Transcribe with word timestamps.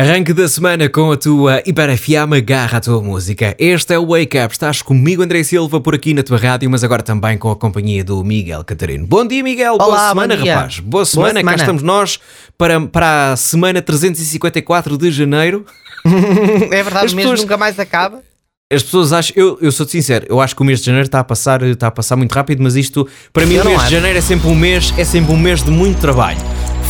Arranque 0.00 0.32
da 0.32 0.48
semana 0.48 0.88
com 0.88 1.12
a 1.12 1.16
tua 1.18 1.62
Hiperfiama 1.66 2.38
agarra 2.38 2.78
a 2.78 2.80
tua 2.80 3.02
música. 3.02 3.54
Este 3.58 3.92
é 3.92 3.98
o 3.98 4.06
Wake 4.06 4.38
Up. 4.38 4.50
Estás 4.50 4.80
comigo, 4.80 5.22
André 5.22 5.42
Silva, 5.42 5.78
por 5.78 5.94
aqui 5.94 6.14
na 6.14 6.22
tua 6.22 6.38
rádio, 6.38 6.70
mas 6.70 6.82
agora 6.82 7.02
também 7.02 7.36
com 7.36 7.50
a 7.50 7.56
companhia 7.56 8.02
do 8.02 8.24
Miguel 8.24 8.64
Catarino. 8.64 9.06
Bom 9.06 9.26
dia, 9.26 9.42
Miguel. 9.44 9.74
Olá, 9.74 9.84
Boa 9.84 10.08
semana, 10.08 10.36
dia. 10.38 10.54
rapaz. 10.54 10.78
Boa 10.78 11.04
semana. 11.04 11.40
semana. 11.40 11.50
Cá 11.50 11.62
estamos 11.62 11.82
nós 11.82 12.18
para, 12.56 12.80
para 12.80 13.32
a 13.32 13.36
semana 13.36 13.82
354 13.82 14.96
de 14.96 15.10
janeiro. 15.10 15.66
É 16.72 16.82
verdade, 16.82 17.04
As 17.06 17.12
o 17.12 17.16
mês 17.16 17.26
pessoas- 17.26 17.40
nunca 17.42 17.56
mais 17.58 17.78
acaba. 17.78 18.22
As 18.72 18.82
pessoas 18.82 19.12
acham, 19.12 19.34
eu, 19.36 19.58
eu 19.60 19.70
sou-te 19.72 19.90
sincero, 19.92 20.24
eu 20.30 20.40
acho 20.40 20.54
que 20.56 20.62
o 20.62 20.64
mês 20.64 20.78
de 20.78 20.86
janeiro 20.86 21.04
está 21.04 21.18
a 21.18 21.24
passar, 21.24 21.60
está 21.64 21.88
a 21.88 21.90
passar 21.90 22.14
muito 22.16 22.32
rápido, 22.32 22.62
mas 22.62 22.74
isto, 22.76 23.06
para 23.32 23.44
mim, 23.44 23.58
o 23.58 23.64
mês 23.64 23.76
de 23.78 23.82
acho. 23.84 23.90
janeiro 23.90 24.16
é 24.16 24.20
sempre 24.22 24.48
um 24.48 24.54
mês, 24.54 24.94
é 24.96 25.04
sempre 25.04 25.32
um 25.32 25.36
mês 25.36 25.60
de 25.62 25.70
muito 25.72 25.98
trabalho. 26.00 26.38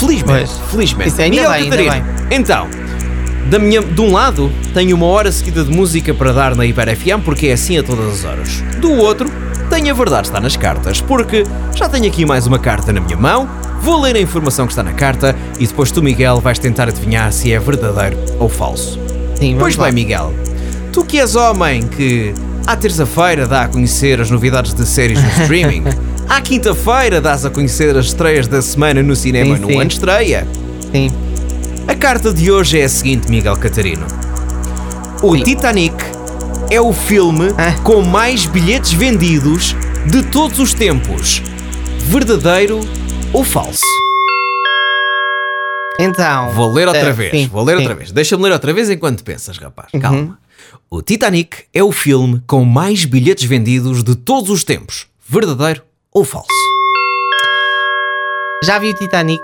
Felizmente, 0.00 0.50
Pois. 0.56 0.70
felizmente. 0.72 1.08
Isso 1.10 1.20
ainda 1.20 1.36
Miguel 1.36 1.52
bem, 1.52 1.70
Catarino, 1.70 2.06
então, 2.32 2.68
da 3.50 3.58
minha, 3.58 3.80
de 3.80 4.00
um 4.00 4.12
lado, 4.12 4.50
tenho 4.74 4.96
uma 4.96 5.06
hora 5.06 5.30
seguida 5.30 5.62
de 5.64 5.70
música 5.70 6.12
para 6.12 6.32
dar 6.32 6.56
na 6.56 6.66
Hiper 6.66 6.96
FM, 6.96 7.22
porque 7.24 7.48
é 7.48 7.52
assim 7.52 7.78
a 7.78 7.82
todas 7.82 8.06
as 8.14 8.24
horas. 8.24 8.60
Do 8.80 8.92
outro, 8.92 9.30
tenho 9.70 9.90
a 9.90 9.94
verdade 9.94 10.26
está 10.28 10.40
nas 10.40 10.56
cartas, 10.56 11.00
porque 11.00 11.44
já 11.74 11.88
tenho 11.88 12.06
aqui 12.06 12.24
mais 12.24 12.46
uma 12.46 12.58
carta 12.58 12.92
na 12.92 13.00
minha 13.00 13.16
mão, 13.16 13.48
vou 13.80 14.00
ler 14.00 14.16
a 14.16 14.20
informação 14.20 14.66
que 14.66 14.72
está 14.72 14.82
na 14.82 14.92
carta 14.92 15.36
e 15.60 15.66
depois 15.66 15.90
tu, 15.90 16.02
Miguel, 16.02 16.40
vais 16.40 16.58
tentar 16.58 16.88
adivinhar 16.88 17.32
se 17.32 17.52
é 17.52 17.58
verdadeiro 17.58 18.16
ou 18.38 18.48
falso. 18.48 18.98
Sim, 19.36 19.56
Pois 19.58 19.76
bem, 19.76 19.92
Miguel, 19.92 20.32
tu 20.92 21.04
que 21.04 21.18
és 21.20 21.36
homem 21.36 21.82
que 21.82 22.34
à 22.66 22.74
terça-feira 22.74 23.46
dá 23.46 23.62
a 23.62 23.68
conhecer 23.68 24.20
as 24.20 24.30
novidades 24.30 24.74
de 24.74 24.84
séries 24.86 25.22
no 25.22 25.28
streaming, 25.42 25.84
à 26.28 26.40
quinta-feira 26.40 27.20
dás 27.20 27.44
a 27.44 27.50
conhecer 27.50 27.96
as 27.96 28.06
estreias 28.06 28.48
da 28.48 28.60
semana 28.60 29.02
no 29.02 29.14
cinema 29.14 29.54
Sim, 29.54 29.60
no 29.60 29.68
sim. 29.68 29.76
ano 29.76 29.86
de 29.86 29.94
estreia. 29.94 30.46
Sim. 30.90 31.10
A 31.88 31.94
carta 31.94 32.32
de 32.32 32.50
hoje 32.50 32.80
é 32.80 32.84
a 32.84 32.88
seguinte, 32.88 33.30
Miguel 33.30 33.56
Catarino. 33.56 34.06
O 35.22 35.36
Sim. 35.36 35.42
Titanic 35.44 35.94
é 36.70 36.80
o 36.80 36.92
filme 36.92 37.48
Ah. 37.56 37.72
com 37.82 38.02
mais 38.02 38.44
bilhetes 38.46 38.92
vendidos 38.92 39.74
de 40.06 40.22
todos 40.24 40.58
os 40.58 40.74
tempos. 40.74 41.42
Verdadeiro 42.00 42.80
ou 43.32 43.44
falso? 43.44 43.80
Então. 45.98 46.50
Vou 46.52 46.72
ler 46.72 46.88
outra 46.88 47.08
eh, 47.08 47.12
vez, 47.12 47.30
sim, 47.30 47.46
vou 47.48 47.64
ler 47.64 47.76
sim. 47.76 47.82
outra 47.82 47.94
vez. 47.94 48.12
Deixa-me 48.12 48.42
ler 48.42 48.52
outra 48.52 48.72
vez 48.72 48.90
enquanto 48.90 49.24
pensas, 49.24 49.56
rapaz. 49.56 49.88
Uhum. 49.94 50.00
Calma. 50.00 50.38
O 50.90 51.00
Titanic 51.02 51.64
é 51.72 51.82
o 51.82 51.90
filme 51.92 52.42
com 52.46 52.64
mais 52.64 53.04
bilhetes 53.04 53.44
vendidos 53.44 54.02
de 54.04 54.14
todos 54.14 54.50
os 54.50 54.62
tempos. 54.64 55.06
Verdadeiro 55.26 55.82
ou 56.12 56.24
falso? 56.24 56.48
Já 58.64 58.78
vi 58.78 58.90
o 58.90 58.94
Titanic. 58.94 59.42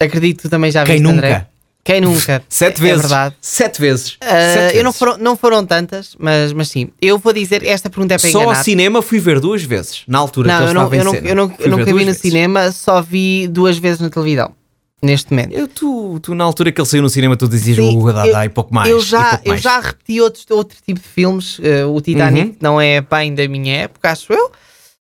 Acredito 0.00 0.36
que 0.36 0.42
tu 0.42 0.48
também 0.48 0.70
já 0.70 0.84
Quem 0.84 0.96
viste, 0.96 1.02
nunca? 1.04 1.16
André. 1.26 1.46
Quem 1.82 2.00
nunca? 2.00 2.42
Sete 2.48 2.78
É 2.78 2.82
vezes. 2.84 3.00
verdade. 3.00 3.34
Sete 3.40 3.80
vezes. 3.80 4.16
Ah, 4.20 4.26
Sete 4.54 4.76
eu 4.76 4.84
não 4.84 4.90
vezes. 4.92 4.98
foram, 4.98 5.18
não 5.18 5.36
foram 5.36 5.66
tantas, 5.66 6.14
mas, 6.20 6.52
mas 6.52 6.68
sim. 6.68 6.90
Eu 7.02 7.18
vou 7.18 7.32
dizer, 7.32 7.64
esta 7.66 7.90
pergunta 7.90 8.14
é 8.14 8.18
para 8.18 8.30
Só 8.30 8.38
ao 8.38 8.44
enganar. 8.44 8.62
cinema 8.62 9.02
fui 9.02 9.18
ver 9.18 9.40
duas 9.40 9.62
vezes. 9.64 10.02
Na 10.06 10.18
altura 10.18 10.48
que 10.48 10.54
Não, 10.54 10.60
ele 10.62 10.70
eu 10.70 10.74
não, 10.74 10.82
estava 10.82 10.96
em 10.96 10.98
eu 10.98 11.04
não, 11.04 11.14
eu 11.14 11.34
não, 11.34 11.54
eu 11.58 11.70
nunca 11.70 11.84
vi 11.86 11.92
no 11.92 11.98
vezes. 11.98 12.20
cinema, 12.20 12.70
só 12.70 13.02
vi 13.02 13.48
duas 13.48 13.76
vezes 13.76 14.00
na 14.00 14.08
televisão. 14.08 14.52
Neste 15.02 15.32
momento. 15.32 15.52
Eu, 15.52 15.66
tu, 15.66 16.20
tu, 16.20 16.34
na 16.34 16.42
altura 16.44 16.70
que 16.72 16.80
ele 16.80 16.88
saiu 16.88 17.02
no 17.02 17.08
cinema, 17.10 17.36
tu 17.36 17.48
dizias 17.48 17.78
o 17.78 18.02
Gadadá 18.02 18.42
eu- 18.44 18.46
e 18.46 18.48
pouco 18.48 18.72
mais. 18.74 18.88
eu 18.90 19.00
já, 19.00 19.40
eu 19.44 19.50
mais. 19.50 19.60
já 19.62 19.80
repeti 19.80 20.20
outros, 20.20 20.44
outro 20.50 20.76
tipo 20.84 21.00
de 21.00 21.06
filmes. 21.08 21.58
eh, 21.62 21.84
o 21.84 22.00
Titanic 22.00 22.50
Uhum. 22.50 22.56
não 22.60 22.80
é 22.80 23.00
bem 23.00 23.32
da 23.34 23.46
minha 23.48 23.74
época, 23.82 24.10
acho 24.10 24.32
eu. 24.32 24.50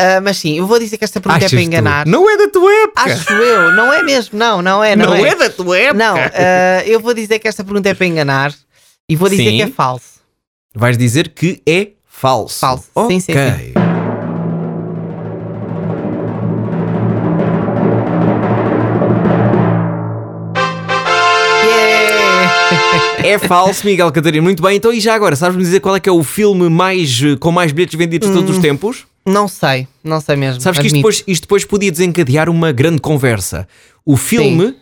Ah, 0.00 0.18
mas 0.22 0.38
sim, 0.38 0.56
eu 0.56 0.66
vou 0.66 0.78
dizer 0.78 0.96
que 0.96 1.04
esta 1.04 1.20
pergunta 1.20 1.44
Achas 1.44 1.52
é 1.52 1.56
para 1.56 1.62
tu? 1.62 1.66
enganar. 1.66 2.06
Não 2.06 2.30
é 2.30 2.38
da 2.38 2.48
tua 2.48 2.72
época. 2.72 3.02
Acho 3.02 3.32
eu, 3.34 3.72
não 3.72 3.92
é 3.92 4.02
mesmo, 4.02 4.38
não, 4.38 4.62
não 4.62 4.82
é, 4.82 4.96
não, 4.96 5.06
não 5.06 5.14
é. 5.14 5.28
é. 5.28 5.34
da 5.34 5.50
tua 5.50 5.78
época. 5.78 5.98
Não, 5.98 6.16
ah, 6.16 6.82
eu 6.86 6.98
vou 7.00 7.12
dizer 7.12 7.38
que 7.38 7.46
esta 7.46 7.62
pergunta 7.62 7.86
é 7.90 7.92
para 7.92 8.06
enganar 8.06 8.54
e 9.06 9.14
vou 9.14 9.28
dizer 9.28 9.44
Sim. 9.44 9.56
que 9.56 9.62
é 9.62 9.66
falso. 9.66 10.20
Vais 10.74 10.96
dizer 10.96 11.28
que 11.28 11.60
é 11.66 11.88
falso. 12.06 12.60
Falso. 12.60 12.84
Ok. 12.94 13.20
Sim, 13.20 13.20
sim, 13.20 13.32
sim. 13.34 13.72
É 23.22 23.38
falso, 23.38 23.84
Miguel 23.84 24.10
Catarino. 24.10 24.42
Muito 24.42 24.62
bem. 24.62 24.76
Então, 24.76 24.92
e 24.92 24.98
já 24.98 25.14
agora, 25.14 25.36
sabes-me 25.36 25.62
dizer 25.62 25.80
qual 25.80 25.94
é 25.94 26.00
que 26.00 26.08
é 26.08 26.12
o 26.12 26.24
filme 26.24 26.70
mais, 26.70 27.20
com 27.38 27.52
mais 27.52 27.70
bilhetes 27.70 27.96
vendidos 27.98 28.28
de 28.28 28.34
todos 28.34 28.50
os 28.50 28.58
tempos? 28.58 29.06
Não 29.30 29.48
sei, 29.48 29.86
não 30.02 30.20
sei 30.20 30.36
mesmo. 30.36 30.60
Sabes 30.60 30.78
que 30.80 30.86
isto 30.86 30.94
admito. 30.96 31.08
depois, 31.08 31.24
isto 31.26 31.42
depois 31.42 31.64
podia 31.64 31.90
desencadear 31.90 32.48
uma 32.48 32.72
grande 32.72 33.00
conversa. 33.00 33.66
O 34.04 34.16
filme 34.16 34.74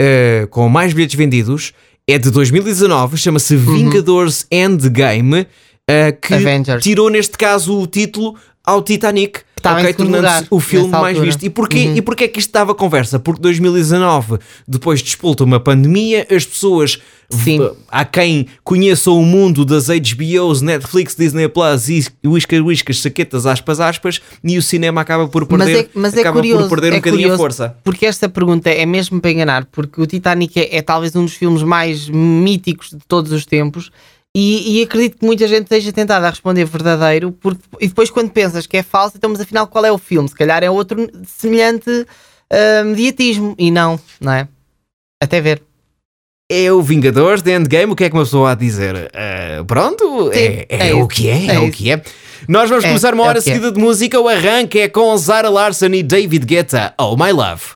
eh, 0.00 0.46
com 0.50 0.68
mais 0.68 0.92
bilhetes 0.92 1.16
vendidos 1.16 1.72
é 2.08 2.18
de 2.18 2.30
2019, 2.30 3.16
chama-se 3.16 3.54
Uhum. 3.56 3.74
Vingadores 3.76 4.46
Endgame, 4.50 5.46
eh, 5.88 6.12
que 6.12 6.34
Avengers. 6.34 6.82
tirou 6.82 7.08
neste 7.10 7.36
caso 7.38 7.78
o 7.80 7.86
título 7.86 8.36
ao 8.66 8.82
Titanic. 8.82 9.40
estava 9.56 9.80
em 9.80 9.84
ok, 9.84 9.94
segundo 9.96 10.12
tornando-se 10.12 10.46
o 10.50 10.60
filme 10.60 10.88
mais 10.90 11.04
altura. 11.16 11.24
visto. 11.26 11.42
E 11.44 11.50
porquê, 11.50 11.86
Uhum. 11.86 11.96
e 11.96 12.02
porquê 12.02 12.24
é 12.24 12.28
que 12.28 12.38
isto 12.38 12.52
dava 12.52 12.74
conversa? 12.74 13.18
Porque 13.18 13.40
2019, 13.40 14.38
depois 14.68 15.02
despolta 15.02 15.42
uma 15.44 15.58
pandemia, 15.58 16.26
as 16.30 16.44
pessoas, 16.44 17.00
Sim. 17.30 17.68
há 17.88 18.04
quem 18.04 18.46
conheça 18.62 19.10
o 19.10 19.22
mundo 19.22 19.64
das 19.64 19.88
HBOs, 19.88 20.60
Netflix, 20.62 21.16
Disney 21.16 21.48
Plus 21.48 21.88
e 21.88 22.04
Whiskas, 22.24 22.60
Whiskas, 22.60 23.00
saquetas, 23.00 23.44
aspas, 23.46 23.80
aspas, 23.80 24.20
e 24.44 24.56
o 24.58 24.62
cinema 24.62 25.00
acaba 25.00 25.26
por 25.26 25.46
Mas 25.50 25.64
perder, 25.64 25.84
é, 25.84 25.88
mas 25.94 26.14
é 26.16 26.20
acaba 26.20 26.36
curioso, 26.36 26.68
por 26.68 26.78
perder 26.80 26.92
um 26.92 26.96
é 26.96 27.00
bocadinho 27.00 27.32
a 27.34 27.36
força. 27.36 27.76
Porque 27.82 28.06
esta 28.06 28.28
pergunta 28.28 28.70
é 28.70 28.86
mesmo 28.86 29.20
para 29.20 29.30
enganar, 29.32 29.64
porque 29.66 30.00
o 30.00 30.06
Titanic 30.06 30.60
é, 30.60 30.76
é 30.76 30.82
talvez 30.82 31.16
um 31.16 31.24
dos 31.24 31.34
filmes 31.34 31.62
mais 31.62 32.08
míticos 32.08 32.90
de 32.90 32.98
todos 33.08 33.32
os 33.32 33.44
tempos. 33.46 33.90
E, 34.38 34.80
e 34.80 34.82
acredito 34.82 35.18
que 35.18 35.24
muita 35.24 35.48
gente 35.48 35.62
esteja 35.62 35.90
tentada 35.94 36.26
a 36.26 36.30
responder 36.30 36.66
verdadeiro, 36.66 37.32
porque, 37.32 37.62
e 37.80 37.88
depois 37.88 38.10
quando 38.10 38.30
pensas 38.30 38.66
que 38.66 38.76
é 38.76 38.82
falso, 38.82 39.16
então, 39.16 39.30
mas 39.30 39.40
afinal 39.40 39.66
qual 39.66 39.86
é 39.86 39.90
o 39.90 39.96
filme? 39.96 40.28
Se 40.28 40.34
calhar 40.34 40.62
é 40.62 40.70
outro 40.70 41.08
semelhante 41.26 42.06
ah, 42.50 42.84
mediatismo, 42.84 43.54
e 43.58 43.70
não, 43.70 43.98
não 44.20 44.32
é? 44.32 44.46
Até 45.22 45.40
ver. 45.40 45.62
É 46.50 46.70
o 46.70 46.80
Vingadores 46.82 47.42
de 47.42 47.50
Endgame, 47.50 47.92
o 47.92 47.96
que 47.96 48.04
é 48.04 48.10
que 48.10 48.14
uma 48.14 48.24
pessoa 48.24 48.50
há 48.50 48.52
a 48.52 48.54
dizer? 48.54 49.10
Eh, 49.12 49.64
pronto, 49.66 50.30
Sim, 50.32 50.38
é, 50.38 50.66
é 50.68 50.88
é 50.90 50.94
o 50.94 51.08
que 51.08 51.28
é, 51.28 51.46
é, 51.46 51.54
é 51.54 51.58
o 51.58 51.72
que 51.72 51.90
é. 51.90 52.00
Nós 52.46 52.68
vamos 52.68 52.84
É, 52.84 52.88
começar 52.88 53.14
uma 53.14 53.24
é 53.24 53.28
hora 53.28 53.38
é. 53.38 53.40
seguida 53.40 53.72
de 53.72 53.80
música, 53.80 54.20
o 54.20 54.28
arranque 54.28 54.78
é 54.78 54.88
com 54.88 55.16
Zara 55.16 55.48
Larson 55.48 55.86
e 55.86 56.02
David 56.04 56.46
Guetta, 56.46 56.94
Oh 57.00 57.16
My 57.16 57.32
Love. 57.32 57.62